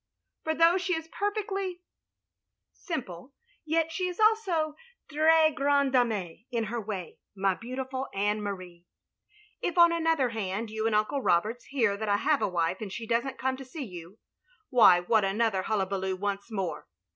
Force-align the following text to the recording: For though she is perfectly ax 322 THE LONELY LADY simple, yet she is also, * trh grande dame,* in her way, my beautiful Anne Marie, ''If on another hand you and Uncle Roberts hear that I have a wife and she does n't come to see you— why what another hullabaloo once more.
For 0.43 0.55
though 0.55 0.79
she 0.79 0.95
is 0.95 1.07
perfectly 1.09 1.83
ax 2.73 2.85
322 2.87 3.03
THE 3.05 3.11
LONELY 3.11 3.29
LADY 3.29 3.33
simple, 3.67 3.71
yet 3.71 3.91
she 3.91 4.07
is 4.07 4.19
also, 4.19 4.75
* 4.93 5.07
trh 5.11 5.53
grande 5.53 5.93
dame,* 5.93 6.45
in 6.49 6.63
her 6.73 6.81
way, 6.81 7.19
my 7.35 7.53
beautiful 7.53 8.07
Anne 8.11 8.41
Marie, 8.41 8.87
''If 9.63 9.77
on 9.77 9.91
another 9.91 10.29
hand 10.29 10.71
you 10.71 10.87
and 10.87 10.95
Uncle 10.95 11.21
Roberts 11.21 11.65
hear 11.65 11.95
that 11.97 12.09
I 12.09 12.17
have 12.17 12.41
a 12.41 12.47
wife 12.49 12.81
and 12.81 12.91
she 12.91 13.05
does 13.05 13.23
n't 13.27 13.37
come 13.37 13.57
to 13.57 13.63
see 13.63 13.83
you— 13.83 14.17
why 14.71 14.99
what 15.01 15.23
another 15.23 15.61
hullabaloo 15.61 16.15
once 16.15 16.49
more. 16.51 16.87